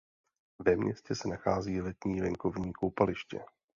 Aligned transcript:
Ve 0.65 0.75
městě 0.75 1.15
se 1.15 1.27
nachází 1.27 1.81
letní 1.81 2.21
venkovní 2.21 2.73
koupaliště. 2.73 3.39